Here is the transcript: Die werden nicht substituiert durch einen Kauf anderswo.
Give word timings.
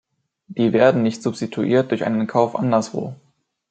Die 0.47 0.73
werden 0.73 1.03
nicht 1.03 1.21
substituiert 1.21 1.91
durch 1.91 2.03
einen 2.05 2.25
Kauf 2.25 2.55
anderswo. 2.55 3.13